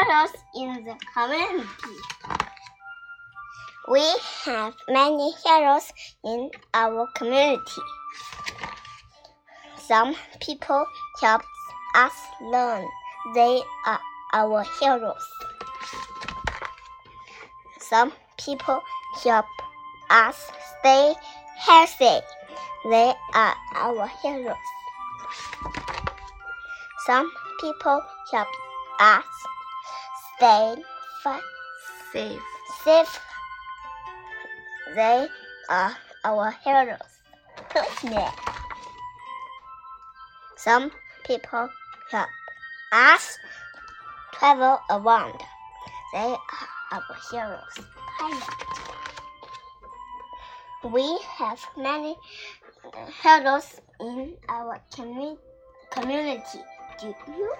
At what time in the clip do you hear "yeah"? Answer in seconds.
38.02-38.32